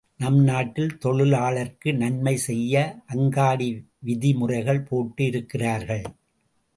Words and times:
நம் 0.17 0.37
நாட்டில் 0.43 0.97
தொழிலாளர்க்கு 1.05 1.93
நன்மை 1.95 2.37
செய்ய 2.37 2.75
அங்காடி 3.05 3.67
விதி 3.99 4.33
முறைகள் 4.33 4.81
போட்டு 4.81 5.25
இருக்கிறார்கள். 5.25 6.03